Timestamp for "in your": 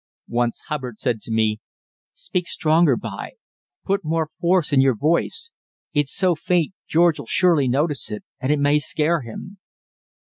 4.73-4.95